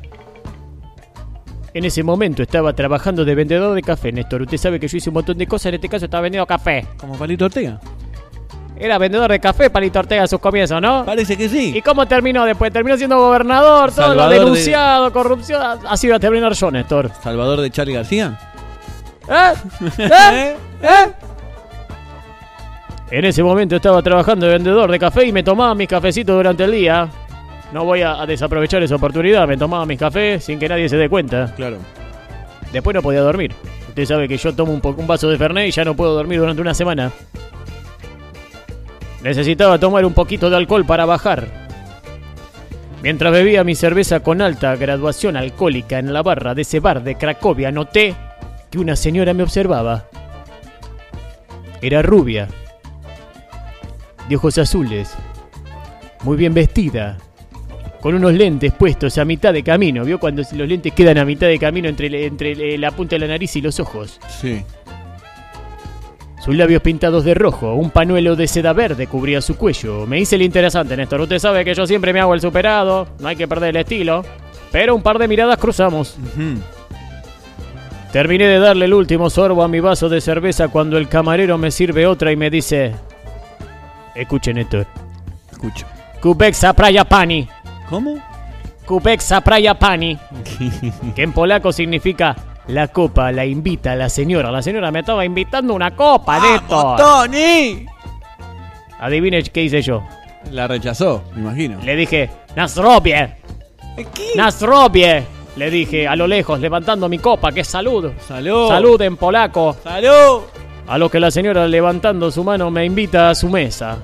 En 1.73 1.85
ese 1.85 2.03
momento 2.03 2.43
estaba 2.43 2.73
trabajando 2.73 3.25
de 3.25 3.35
vendedor 3.37 3.75
de 3.77 3.83
café, 3.83 4.11
Néstor. 4.11 4.43
Usted 4.43 4.57
sabe 4.57 4.81
que 4.81 4.89
yo 4.89 4.97
hice 4.97 5.11
un 5.11 5.15
montón 5.15 5.39
de 5.39 5.47
cosas, 5.47 5.67
en 5.67 5.75
este 5.75 5.89
caso 5.89 6.07
estaba 6.07 6.23
vendiendo 6.23 6.45
café. 6.47 6.85
¿Como 6.99 7.17
Palito 7.17 7.45
Ortega? 7.45 7.79
Era 8.77 8.99
vendedor 8.99 9.31
de 9.31 9.39
café, 9.39 9.71
Palito 9.71 10.01
Ortega, 10.01 10.25
a 10.25 10.27
sus 10.27 10.41
comienzos, 10.41 10.83
¿no? 10.83 11.05
Parece 11.05 11.37
que 11.37 11.49
sí. 11.49 11.73
¿Y 11.77 11.83
cómo 11.83 12.07
terminó 12.07 12.45
después? 12.45 12.73
Terminó 12.73 12.97
siendo 12.97 13.19
gobernador, 13.19 13.93
todo 13.93 14.01
lo 14.01 14.15
Salvador 14.15 14.33
de- 14.33 14.39
denunciado, 14.41 15.13
corrupción. 15.13 15.63
Así 15.89 16.09
va 16.09 16.17
a 16.17 16.21
terminar 16.21 16.53
yo, 16.55 16.71
Néstor. 16.73 17.13
¿Salvador 17.23 17.61
de 17.61 17.71
Charlie 17.71 17.95
García? 17.95 18.37
¿Eh? 19.29 19.53
¿Eh? 19.99 20.57
¿Eh? 20.83 21.13
En 23.11 23.25
ese 23.25 23.43
momento 23.43 23.77
estaba 23.77 24.03
trabajando 24.03 24.47
de 24.47 24.53
vendedor 24.53 24.91
de 24.91 24.99
café 24.99 25.27
y 25.27 25.33
me 25.33 25.43
tomaba 25.43 25.75
mis 25.75 25.89
cafecitos 25.89 26.37
durante 26.37 26.65
el 26.65 26.71
día. 26.71 27.09
No 27.73 27.85
voy 27.85 28.03
a, 28.03 28.23
a 28.23 28.27
desaprovechar 28.27 28.83
esa 28.83 28.97
oportunidad, 28.97 29.49
me 29.49 29.57
tomaba 29.57 29.85
mis 29.85 29.99
cafés 29.99 30.45
sin 30.45 30.59
que 30.59 30.69
nadie 30.69 30.89
se 30.89 30.97
dé 30.97 31.09
cuenta. 31.09 31.53
Claro. 31.57 31.79
Después 32.73 32.95
no 32.95 33.03
podía 33.03 33.21
dormir. 33.21 33.53
Usted 33.89 34.05
sabe 34.05 34.29
que 34.29 34.37
yo 34.37 34.55
tomo 34.55 34.73
un, 34.73 34.81
un 34.85 35.07
vaso 35.07 35.29
de 35.29 35.37
Fernet 35.37 35.69
y 35.69 35.73
ya 35.73 35.85
no 35.85 35.95
puedo 35.97 36.15
dormir 36.15 36.39
durante 36.39 36.63
una 36.63 36.75
semana. 36.75 37.11
Necesitaba 39.23 39.79
tomar 39.79 40.05
un 40.05 40.15
poquito 40.15 40.49
de 40.49 40.57
alcohol 40.57 40.87
para 40.87 41.05
bajar. 41.05 41.49
Mientras 43.03 43.33
bebía 43.33 43.65
mi 43.65 43.75
cerveza 43.75 44.21
con 44.21 44.41
alta 44.41 44.77
graduación 44.77 45.37
alcohólica 45.37 45.99
en 45.99 46.13
la 46.13 46.23
barra 46.23 46.55
de 46.55 46.63
ese 46.63 46.81
bar 46.81 47.03
de 47.03 47.17
Cracovia, 47.17 47.73
noté 47.73 48.15
que 48.71 48.79
una 48.79 48.95
señora 48.95 49.35
me 49.35 49.43
observaba. 49.43 50.05
Era 51.83 52.03
rubia, 52.03 52.47
de 54.31 54.37
ojos 54.37 54.57
azules, 54.59 55.13
muy 56.23 56.37
bien 56.37 56.55
vestida, 56.55 57.19
con 58.01 58.15
unos 58.15 58.33
lentes 58.33 58.73
puestos 58.73 59.19
a 59.19 59.25
mitad 59.25 59.53
de 59.53 59.65
camino. 59.65 60.05
¿Vio 60.05 60.21
cuando 60.21 60.43
los 60.53 60.69
lentes 60.69 60.93
quedan 60.93 61.19
a 61.19 61.25
mitad 61.25 61.49
de 61.49 61.59
camino 61.59 61.89
entre, 61.89 62.27
entre 62.27 62.79
la 62.79 62.93
punta 62.93 63.17
de 63.17 63.21
la 63.21 63.27
nariz 63.27 63.57
y 63.57 63.61
los 63.61 63.81
ojos? 63.81 64.21
Sí. 64.41 64.63
Sus 66.45 66.55
labios 66.55 66.81
pintados 66.81 67.25
de 67.25 67.35
rojo, 67.35 67.75
un 67.75 67.91
panuelo 67.91 68.37
de 68.37 68.47
seda 68.47 68.73
verde 68.73 69.09
cubría 69.09 69.43
su 69.43 69.57
cuello. 69.57 70.07
Me 70.07 70.21
hice 70.21 70.37
el 70.37 70.43
interesante, 70.43 70.97
Néstor. 70.97 71.21
Usted 71.21 71.41
sabe 71.41 71.65
que 71.65 71.75
yo 71.75 71.85
siempre 71.85 72.13
me 72.13 72.21
hago 72.21 72.33
el 72.33 72.41
superado, 72.41 73.09
no 73.19 73.29
hay 73.29 73.35
que 73.35 73.49
perder 73.49 73.71
el 73.71 73.77
estilo. 73.83 74.25
Pero 74.71 74.95
un 74.95 75.03
par 75.03 75.19
de 75.19 75.27
miradas 75.27 75.59
cruzamos. 75.59 76.17
Terminé 78.13 78.47
de 78.47 78.61
darle 78.61 78.85
el 78.85 78.95
último 78.95 79.29
sorbo 79.29 79.65
a 79.65 79.69
mi 79.69 79.81
vaso 79.81 80.09
de 80.09 80.21
cerveza 80.21 80.69
cuando 80.69 80.99
el 80.99 81.09
camarero 81.09 81.59
me 81.59 81.73
sirve 81.73 82.07
otra 82.07 82.31
y 82.31 82.37
me 82.37 82.49
dice... 82.49 82.95
Escuche, 84.21 84.53
Néstor. 84.53 84.87
Escucho. 85.51 85.87
Kubexa 86.21 86.75
praya 86.75 87.05
pani. 87.05 87.49
¿Cómo? 87.89 88.19
Kubexa 88.87 89.41
praya 89.41 89.75
pani. 89.75 90.19
Que 91.15 91.23
en 91.23 91.33
polaco 91.33 91.73
significa... 91.73 92.37
La 92.67 92.89
copa 92.89 93.33
la 93.33 93.45
invita 93.47 93.97
la 93.97 94.09
señora. 94.09 94.51
La 94.53 94.63
señora 94.63 94.93
me 94.93 95.01
estaba 95.01 95.25
invitando 95.25 95.75
una 95.75 95.97
copa, 95.97 96.39
Néstor. 96.39 96.99
¡Tony! 96.99 97.87
Adivine 99.01 99.43
qué 99.43 99.65
hice 99.65 99.83
yo. 99.83 100.05
La 100.53 100.69
rechazó, 100.69 101.25
me 101.35 101.41
imagino. 101.41 101.81
Le 101.83 101.97
dije, 101.97 102.31
Nasrobie, 102.55 103.35
¿Qué? 103.97 104.33
Nasrobie. 104.37 105.25
Le 105.57 105.71
dije 105.71 106.07
a 106.07 106.15
lo 106.15 106.27
lejos, 106.27 106.61
levantando 106.61 107.09
mi 107.09 107.19
copa, 107.19 107.51
que 107.51 107.61
es 107.63 107.69
salud. 107.69 108.13
¡Salud! 108.29 108.69
Salud 108.69 109.01
en 109.03 109.17
polaco. 109.17 109.77
¡Salud! 109.83 110.43
A 110.91 110.99
lo 110.99 111.09
que 111.09 111.21
la 111.21 111.31
señora 111.31 111.69
levantando 111.69 112.33
su 112.33 112.43
mano 112.43 112.69
me 112.69 112.85
invita 112.85 113.31
a 113.31 113.35
su 113.37 113.49
mesa. 113.49 113.97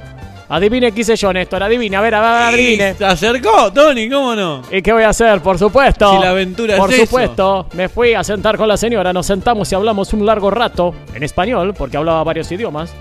Adivine 0.48 0.92
qué 0.92 1.00
hice 1.00 1.16
yo, 1.16 1.32
Néstor. 1.32 1.60
Adivine, 1.64 1.96
a 1.96 2.00
ver, 2.00 2.14
a 2.14 2.20
ver, 2.20 2.54
adivine. 2.54 2.94
Se 2.94 3.04
acercó, 3.04 3.72
Tony, 3.72 4.08
¿cómo 4.08 4.36
no? 4.36 4.62
¿Y 4.70 4.80
qué 4.82 4.92
voy 4.92 5.02
a 5.02 5.08
hacer? 5.08 5.40
Por 5.40 5.58
supuesto. 5.58 6.12
Si 6.14 6.22
la 6.22 6.30
aventura 6.30 6.76
Por 6.76 6.90
es 6.90 6.98
eso. 6.98 7.06
supuesto. 7.06 7.66
Me 7.72 7.88
fui 7.88 8.14
a 8.14 8.22
sentar 8.22 8.56
con 8.56 8.68
la 8.68 8.76
señora. 8.76 9.12
Nos 9.12 9.26
sentamos 9.26 9.72
y 9.72 9.74
hablamos 9.74 10.12
un 10.12 10.24
largo 10.24 10.48
rato. 10.48 10.94
En 11.12 11.24
español, 11.24 11.74
porque 11.76 11.96
hablaba 11.96 12.22
varios 12.22 12.52
idiomas. 12.52 12.94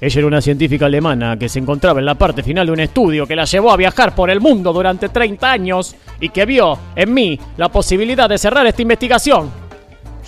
Ella 0.00 0.18
era 0.18 0.26
una 0.26 0.40
científica 0.40 0.86
alemana 0.86 1.38
que 1.38 1.48
se 1.48 1.60
encontraba 1.60 2.00
en 2.00 2.06
la 2.06 2.16
parte 2.16 2.42
final 2.42 2.66
de 2.66 2.72
un 2.72 2.80
estudio 2.80 3.28
que 3.28 3.36
la 3.36 3.44
llevó 3.44 3.70
a 3.70 3.76
viajar 3.76 4.12
por 4.12 4.28
el 4.28 4.40
mundo 4.40 4.72
durante 4.72 5.08
30 5.08 5.52
años 5.52 5.94
y 6.18 6.30
que 6.30 6.44
vio 6.46 6.76
en 6.96 7.14
mí 7.14 7.38
la 7.56 7.68
posibilidad 7.68 8.28
de 8.28 8.38
cerrar 8.38 8.66
esta 8.66 8.82
investigación. 8.82 9.61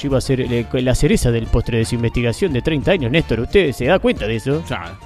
Yo 0.05 0.09
iba 0.09 0.19
a 0.19 0.21
ser 0.21 0.43
eh, 0.43 0.67
la 0.83 0.95
cereza 0.95 1.31
del 1.31 1.47
postre 1.47 1.79
de 1.79 1.87
su 1.87 1.95
investigación 1.95 2.53
de 2.53 2.61
30 2.61 2.91
años, 2.91 3.11
Néstor. 3.11 3.41
¿Usted 3.41 3.73
se 3.73 3.87
da 3.87 3.99
cuenta 3.99 4.27
de 4.27 4.37
eso? 4.37 4.63
Ya. 4.69 4.99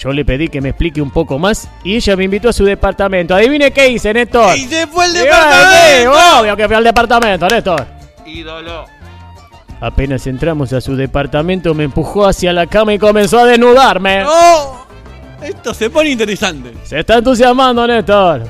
Yo 0.00 0.12
le 0.12 0.24
pedí 0.24 0.48
que 0.48 0.60
me 0.60 0.70
explique 0.70 1.00
un 1.00 1.12
poco 1.12 1.38
más 1.38 1.68
y 1.84 1.94
ella 1.94 2.16
me 2.16 2.24
invitó 2.24 2.48
a 2.48 2.52
su 2.52 2.64
departamento. 2.64 3.36
Adivine 3.36 3.70
qué 3.70 3.88
hice, 3.88 4.12
Néstor. 4.12 4.56
¡Y 4.56 4.64
se 4.64 4.88
fue 4.88 5.04
el 5.06 5.12
Sí, 5.12 5.18
departamento! 5.18 6.40
Obvio 6.40 6.56
que 6.56 6.66
fui 6.66 6.74
al 6.74 6.82
departamento, 6.84 7.46
Néstor. 7.46 7.86
¡Ídolo! 8.26 8.84
Apenas 9.80 10.26
entramos 10.26 10.72
a 10.72 10.80
su 10.80 10.96
departamento, 10.96 11.72
me 11.72 11.84
empujó 11.84 12.26
hacia 12.26 12.52
la 12.52 12.66
cama 12.66 12.94
y 12.94 12.98
comenzó 12.98 13.38
a 13.38 13.44
desnudarme. 13.44 14.24
¡Oh! 14.26 14.84
Esto 15.40 15.72
se 15.72 15.88
pone 15.88 16.10
interesante. 16.10 16.72
Se 16.82 16.98
está 16.98 17.18
entusiasmando, 17.18 17.86
Néstor. 17.86 18.42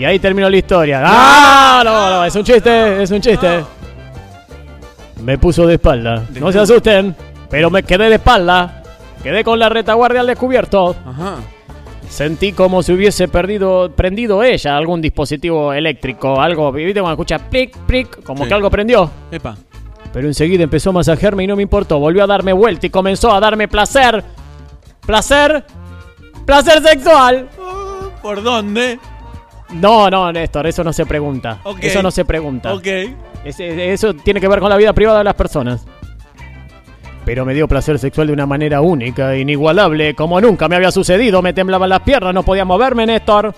Y 0.00 0.04
ahí 0.06 0.18
terminó 0.18 0.48
la 0.48 0.56
historia. 0.56 1.02
¡Ah! 1.04 1.82
No, 1.84 2.10
no, 2.10 2.24
es 2.24 2.34
un 2.34 2.42
chiste, 2.42 3.02
es 3.02 3.10
un 3.10 3.20
chiste. 3.20 3.62
Me 5.22 5.36
puso 5.36 5.66
de 5.66 5.74
espalda. 5.74 6.24
No 6.40 6.50
se 6.50 6.58
asusten, 6.58 7.14
pero 7.50 7.68
me 7.68 7.82
quedé 7.82 8.08
de 8.08 8.14
espalda. 8.14 8.82
Quedé 9.22 9.44
con 9.44 9.58
la 9.58 9.68
retaguardia 9.68 10.22
al 10.22 10.26
descubierto. 10.26 10.96
Ajá. 11.06 11.34
Sentí 12.08 12.52
como 12.52 12.82
si 12.82 12.94
hubiese 12.94 13.28
perdido, 13.28 13.92
prendido 13.94 14.42
ella 14.42 14.74
algún 14.78 15.02
dispositivo 15.02 15.74
eléctrico, 15.74 16.40
algo, 16.40 16.72
¿viste? 16.72 16.94
Cuando 17.00 17.12
escucha 17.22 17.38
plic, 17.38 17.76
plic, 17.80 18.22
como 18.22 18.44
Sí. 18.44 18.48
que 18.48 18.54
algo 18.54 18.70
prendió. 18.70 19.10
Epa. 19.30 19.54
Pero 20.14 20.26
enseguida 20.28 20.62
empezó 20.64 20.88
a 20.90 20.92
masajearme 20.94 21.44
y 21.44 21.46
no 21.46 21.56
me 21.56 21.62
importó. 21.62 21.98
Volvió 21.98 22.24
a 22.24 22.26
darme 22.26 22.54
vuelta 22.54 22.86
y 22.86 22.90
comenzó 22.90 23.34
a 23.34 23.38
darme 23.38 23.68
placer. 23.68 24.24
Placer. 25.06 25.62
Placer 26.46 26.82
sexual. 26.82 27.50
¿Por 28.22 28.42
dónde? 28.42 28.98
No, 29.72 30.10
no, 30.10 30.32
Néstor, 30.32 30.66
eso 30.66 30.82
no 30.84 30.92
se 30.92 31.06
pregunta. 31.06 31.60
Eso 31.80 32.02
no 32.02 32.10
se 32.10 32.24
pregunta. 32.24 32.74
Ok. 32.74 32.86
Ese- 33.44 33.92
eso 33.92 34.14
tiene 34.14 34.40
que 34.40 34.48
ver 34.48 34.60
con 34.60 34.68
la 34.70 34.76
vida 34.76 34.92
privada 34.92 35.18
de 35.18 35.24
las 35.24 35.34
personas. 35.34 35.86
Pero 37.24 37.44
me 37.44 37.54
dio 37.54 37.68
placer 37.68 37.98
sexual 37.98 38.26
de 38.28 38.32
una 38.32 38.46
manera 38.46 38.80
única, 38.80 39.36
inigualable, 39.36 40.14
como 40.14 40.40
nunca 40.40 40.68
me 40.68 40.76
había 40.76 40.90
sucedido. 40.90 41.42
Me 41.42 41.52
temblaban 41.52 41.88
las 41.88 42.00
piernas, 42.00 42.34
no 42.34 42.42
podía 42.42 42.64
moverme, 42.64 43.06
Néstor. 43.06 43.54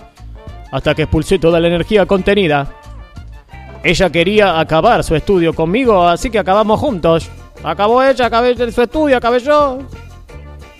Hasta 0.71 0.93
que 0.93 1.03
expulsé 1.03 1.39
toda 1.39 1.59
la 1.59 1.67
energía 1.67 2.05
contenida. 2.05 2.67
Ella 3.83 4.09
quería 4.09 4.59
acabar 4.59 5.03
su 5.03 5.15
estudio 5.15 5.53
conmigo, 5.53 6.03
así 6.07 6.29
que 6.29 6.39
acabamos 6.39 6.79
juntos. 6.79 7.29
Acabó 7.63 8.03
ella, 8.03 8.25
acabé 8.27 8.55
su 8.71 8.81
estudio, 8.81 9.17
acabé 9.17 9.39
yo. 9.39 9.79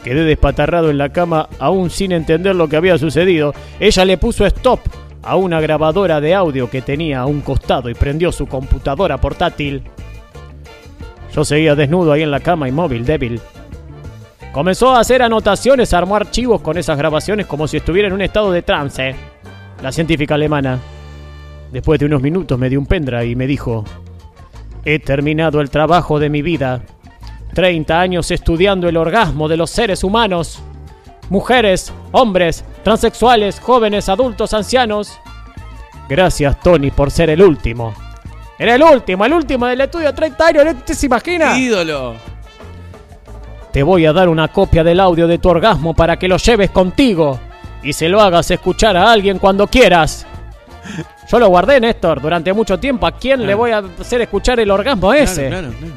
Quedé 0.04 0.24
despatarrado 0.26 0.90
en 0.90 0.98
la 0.98 1.10
cama, 1.10 1.48
aún 1.60 1.90
sin 1.90 2.12
entender 2.12 2.56
lo 2.56 2.68
que 2.68 2.76
había 2.76 2.98
sucedido. 2.98 3.54
Ella 3.80 4.04
le 4.06 4.18
puso 4.18 4.46
stop 4.46 4.80
a 5.24 5.36
una 5.38 5.62
grabadora 5.62 6.20
de 6.20 6.36
audio 6.36 6.70
que 6.70 6.82
tenía 6.82 7.22
a 7.22 7.26
un 7.26 7.42
costado 7.42 7.90
y 7.90 7.94
prendió 7.94 8.32
su 8.32 8.46
computadora 8.46 9.18
portátil. 9.18 9.84
Yo 11.34 11.46
seguía 11.46 11.76
desnudo 11.76 12.12
ahí 12.12 12.22
en 12.22 12.32
la 12.32 12.42
cama, 12.42 12.68
inmóvil, 12.68 13.06
débil. 13.06 13.42
Comenzó 14.52 14.92
a 14.92 15.00
hacer 15.00 15.24
anotaciones, 15.24 15.94
armó 15.94 16.16
archivos 16.16 16.62
con 16.62 16.78
esas 16.78 16.98
grabaciones 16.98 17.48
como 17.48 17.68
si 17.68 17.78
estuviera 17.78 18.08
en 18.08 18.14
un 18.14 18.22
estado 18.22 18.52
de 18.52 18.62
trance. 18.62 19.16
La 19.82 19.92
científica 19.92 20.36
alemana. 20.36 20.80
Después 21.72 22.00
de 22.00 22.06
unos 22.06 22.22
minutos 22.22 22.60
me 22.60 22.70
dio 22.70 22.80
un 22.80 22.86
pendrive 22.86 23.26
y 23.26 23.36
me 23.36 23.48
dijo, 23.48 23.84
he 24.86 25.00
terminado 25.00 25.60
el 25.60 25.72
trabajo 25.72 26.20
de 26.20 26.30
mi 26.30 26.42
vida. 26.44 26.84
30 27.56 28.00
años 28.00 28.30
estudiando 28.30 28.88
el 28.88 28.98
orgasmo 28.98 29.48
de 29.48 29.58
los 29.58 29.72
seres 29.72 30.04
humanos. 30.04 30.62
Mujeres, 31.30 31.94
hombres, 32.12 32.64
transexuales, 32.84 33.60
jóvenes, 33.60 34.10
adultos, 34.10 34.54
ancianos. 34.54 35.20
Gracias, 36.10 36.60
Tony, 36.62 36.92
por 36.92 37.12
ser 37.12 37.30
el 37.30 37.42
último. 37.42 37.94
Era 38.60 38.76
el 38.76 38.84
último, 38.84 39.26
el 39.26 39.34
último 39.34 39.66
del 39.66 39.82
estudio 39.82 40.14
30 40.14 40.46
años, 40.46 40.66
¿usted 40.76 40.94
se 40.94 41.06
imagina? 41.06 41.58
Ídolo. 41.58 42.16
Te 43.72 43.82
voy 43.82 44.06
a 44.06 44.14
dar 44.14 44.30
una 44.30 44.48
copia 44.50 44.84
del 44.84 45.00
audio 45.00 45.28
de 45.28 45.40
tu 45.40 45.50
orgasmo 45.50 45.96
para 45.96 46.18
que 46.18 46.28
lo 46.28 46.38
lleves 46.38 46.70
contigo 46.70 47.40
y 47.82 47.94
se 47.94 48.08
lo 48.08 48.22
hagas 48.22 48.52
escuchar 48.52 48.96
a 48.96 49.12
alguien 49.12 49.40
cuando 49.40 49.68
quieras. 49.68 50.28
Yo 51.30 51.40
lo 51.40 51.48
guardé, 51.48 51.80
Néstor, 51.80 52.22
durante 52.22 52.54
mucho 52.54 52.80
tiempo. 52.80 53.08
¿A 53.08 53.14
quién 53.14 53.46
le 53.46 53.56
voy 53.56 53.72
a 53.72 53.84
hacer 54.00 54.22
escuchar 54.22 54.60
el 54.60 54.70
orgasmo 54.70 55.14
ese? 55.14 55.48
Claro, 55.48 55.70
claro, 55.70 55.80
claro. 55.80 55.96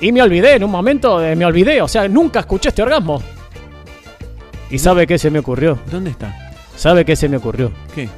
Y 0.00 0.12
me 0.12 0.22
olvidé, 0.22 0.54
en 0.54 0.64
un 0.64 0.70
momento 0.70 1.22
eh, 1.22 1.36
me 1.36 1.44
olvidé. 1.44 1.82
O 1.82 1.88
sea, 1.88 2.08
nunca 2.08 2.40
escuché 2.40 2.70
este 2.70 2.82
orgasmo. 2.82 3.22
¿Y 4.70 4.78
sabe 4.78 5.06
qué 5.06 5.18
se 5.18 5.30
me 5.30 5.40
ocurrió? 5.40 5.78
¿Dónde 5.90 6.10
está? 6.10 6.52
¿Sabe 6.76 7.04
qué 7.04 7.16
se 7.16 7.28
me 7.28 7.38
ocurrió? 7.38 7.72
¿Qué? 7.94 8.08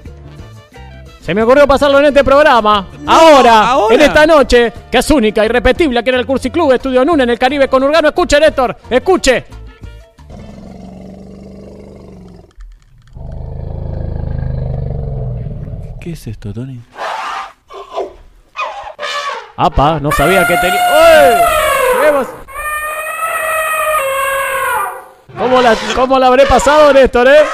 Se 1.23 1.35
me 1.35 1.43
ocurrió 1.43 1.67
pasarlo 1.67 1.99
en 2.01 2.07
este 2.07 2.23
programa. 2.25 2.89
ahora, 3.07 3.71
ahora. 3.71 3.95
en 3.95 4.01
esta 4.01 4.27
noche, 4.27 4.73
que 4.91 4.99
es 4.99 5.11
única, 5.11 5.45
irrepetible, 5.45 5.99
aquí 6.01 6.11
en 6.11 6.17
el 6.17 6.27
Cursi 6.27 6.51
Club, 6.51 6.73
Estudio 6.73 7.05
Nuna, 7.05 7.23
en 7.23 7.31
el 7.31 7.39
Caribe 7.39 7.69
con 7.69 7.83
Urgano. 7.83 8.09
Escuche, 8.09 8.39
Néstor, 8.41 8.77
escuche. 8.91 9.45
¿Qué 16.01 16.11
es 16.13 16.27
esto, 16.27 16.53
Tony? 16.53 16.81
Apa, 19.57 20.01
no 20.01 20.11
sabía 20.11 20.45
que 20.47 20.57
tenía. 20.57 20.81
¡Uy! 20.91 22.42
¿Cómo 25.39 25.63
la, 25.63 25.77
¿Cómo 25.95 26.19
la 26.19 26.27
habré 26.27 26.47
pasado, 26.47 26.93
Néstor, 26.93 27.29
eh? 27.29 27.45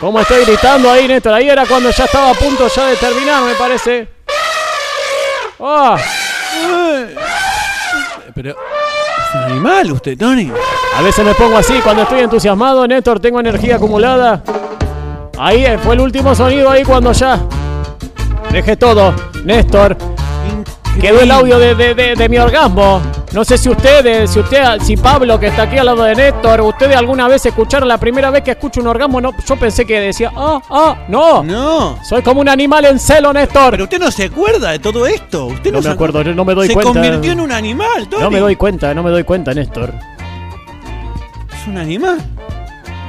¿Cómo 0.00 0.20
estoy 0.20 0.44
gritando 0.44 0.90
ahí, 0.90 1.06
Néstor? 1.06 1.32
Ahí 1.32 1.48
era 1.48 1.64
cuando 1.64 1.90
ya 1.90 2.04
estaba 2.04 2.30
a 2.30 2.34
punto 2.34 2.66
ya 2.68 2.86
de 2.86 2.96
terminar, 2.96 3.42
me 3.44 3.54
parece. 3.54 4.08
¡Ah! 5.60 5.96
Pero. 8.34 8.50
Es 8.50 9.34
un 9.34 9.42
animal 9.44 9.92
usted, 9.92 10.18
Tony. 10.18 10.52
A 10.96 11.02
veces 11.02 11.24
me 11.24 11.34
pongo 11.34 11.56
así 11.56 11.74
cuando 11.84 12.02
estoy 12.02 12.20
entusiasmado, 12.20 12.86
Néstor, 12.86 13.20
tengo 13.20 13.40
energía 13.40 13.76
acumulada. 13.76 14.42
Ahí 15.38 15.66
fue 15.82 15.94
el 15.94 16.00
último 16.00 16.34
sonido 16.34 16.68
ahí 16.68 16.84
cuando 16.84 17.12
ya 17.12 17.38
dejé 18.50 18.76
todo. 18.76 19.14
Néstor, 19.44 19.96
quedó 21.00 21.20
el 21.20 21.30
audio 21.30 21.58
de, 21.58 21.74
de- 21.74 21.94
de- 21.94 22.14
de 22.14 22.28
mi 22.28 22.38
orgasmo. 22.38 23.00
No 23.32 23.44
sé 23.44 23.56
si 23.56 23.70
ustedes, 23.70 24.30
si 24.30 24.40
usted, 24.40 24.62
si 24.82 24.96
Pablo 24.96 25.40
que 25.40 25.46
está 25.46 25.62
aquí 25.62 25.78
al 25.78 25.86
lado 25.86 26.02
de 26.02 26.14
Néstor, 26.14 26.60
ustedes 26.60 26.94
alguna 26.96 27.28
vez 27.28 27.44
escucharon 27.46 27.88
la 27.88 27.96
primera 27.98 28.30
vez 28.30 28.42
que 28.42 28.50
escucho 28.50 28.80
un 28.82 28.88
orgasmo, 28.88 29.20
no, 29.20 29.32
yo 29.46 29.56
pensé 29.56 29.86
que 29.86 30.00
decía, 30.00 30.30
ah, 30.36 30.60
ah, 30.70 30.96
no. 31.08 31.42
No. 31.42 31.98
Soy 32.04 32.20
como 32.22 32.42
un 32.42 32.48
animal 32.50 32.84
en 32.84 32.98
celo, 32.98 33.32
Néstor. 33.32 33.70
Pero 33.70 33.84
usted 33.84 33.98
no 33.98 34.10
se 34.10 34.24
acuerda 34.24 34.70
de 34.72 34.78
todo 34.80 35.06
esto. 35.06 35.46
Usted 35.46 35.70
no, 35.72 35.78
no 35.78 35.82
me 35.82 35.88
se- 35.88 35.94
acuerdo, 35.94 36.22
no 36.24 36.44
me 36.44 36.54
doy 36.54 36.68
se 36.68 36.74
cuenta. 36.74 36.92
convirtió 36.92 37.32
en 37.32 37.40
un 37.40 37.52
animal, 37.52 38.08
Tony. 38.10 38.22
No 38.22 38.30
me 38.30 38.40
doy 38.40 38.56
cuenta, 38.56 38.92
no 38.92 39.02
me 39.02 39.10
doy 39.10 39.24
cuenta, 39.24 39.54
Néstor. 39.54 39.94
Es 41.58 41.66
un 41.66 41.78
animal. 41.78 42.18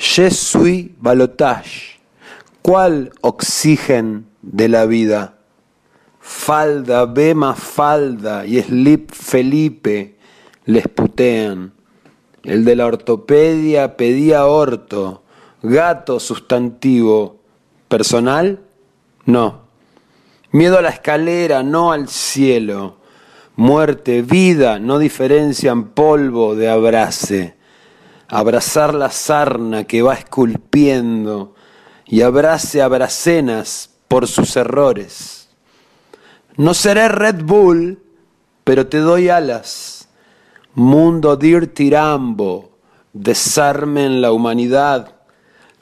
Je 0.00 0.30
suis 0.30 0.92
balotage. 1.00 1.98
¿Cuál 2.62 3.10
oxigen 3.20 4.26
de 4.42 4.68
la 4.68 4.86
vida? 4.86 5.38
Falda, 6.20 7.04
Bema, 7.04 7.56
falda 7.56 8.46
y 8.46 8.62
Slip 8.62 9.10
Felipe 9.10 10.16
les 10.66 10.86
putean. 10.86 11.72
El 12.44 12.64
de 12.64 12.76
la 12.76 12.86
ortopedia 12.86 13.96
pedía 13.96 14.46
orto, 14.46 15.24
gato 15.62 16.20
sustantivo. 16.20 17.40
¿Personal? 17.88 18.60
No. 19.24 19.62
Miedo 20.52 20.78
a 20.78 20.82
la 20.82 20.90
escalera, 20.90 21.64
no 21.64 21.90
al 21.90 22.06
cielo. 22.08 22.98
Muerte, 23.56 24.22
vida, 24.22 24.78
no 24.78 25.00
diferencian 25.00 25.88
polvo 25.88 26.54
de 26.54 26.68
abrace. 26.68 27.57
Abrazar 28.28 28.94
la 28.94 29.10
sarna 29.10 29.84
que 29.84 30.02
va 30.02 30.14
esculpiendo 30.14 31.54
y 32.06 32.22
abrace 32.22 32.82
a 32.82 32.88
bracenas 32.88 33.90
por 34.06 34.26
sus 34.26 34.56
errores. 34.56 35.48
No 36.56 36.74
seré 36.74 37.08
Red 37.08 37.42
Bull, 37.44 38.02
pero 38.64 38.86
te 38.86 38.98
doy 38.98 39.28
alas. 39.28 40.08
Mundo 40.74 41.36
dirty 41.36 41.90
Rambo, 41.90 42.70
desarme 43.12 44.06
en 44.06 44.20
la 44.20 44.32
humanidad. 44.32 45.14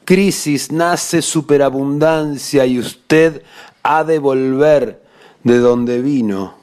Crisis 0.04 0.70
nace 0.70 1.22
superabundancia 1.22 2.64
y 2.66 2.78
usted 2.78 3.42
ha 3.82 4.04
de 4.04 4.18
volver 4.18 5.02
de 5.42 5.58
donde 5.58 6.00
vino. 6.00 6.55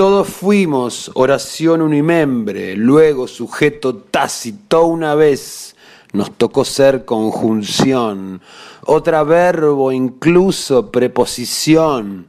Todos 0.00 0.28
fuimos 0.28 1.12
oración 1.12 1.82
unimembre, 1.82 2.74
luego 2.74 3.28
sujeto 3.28 3.96
tácito 3.96 4.86
una 4.86 5.14
vez 5.14 5.76
nos 6.14 6.32
tocó 6.38 6.64
ser 6.64 7.04
conjunción, 7.04 8.40
otra 8.86 9.24
verbo 9.24 9.92
incluso 9.92 10.90
preposición. 10.90 12.28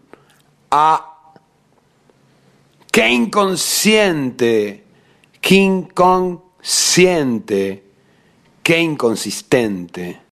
A. 0.69 1.15
Qué 2.91 3.09
inconsciente, 3.09 4.83
qué 5.39 5.55
inconsciente, 5.55 6.65
qué 8.63 8.79
inconsistente. 8.81 10.19